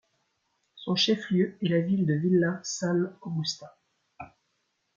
Son 0.73 0.95
chef-lieu 0.95 1.57
est 1.61 1.67
la 1.69 1.79
ville 1.79 2.07
de 2.07 2.15
Villa 2.15 2.59
San 2.63 3.15
Agustín. 3.23 3.67